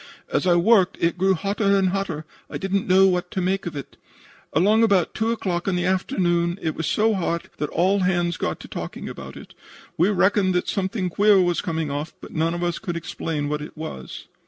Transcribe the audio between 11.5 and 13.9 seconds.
coming off, but none of us could explain what it